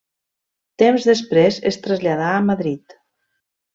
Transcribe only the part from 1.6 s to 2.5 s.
es traslladà a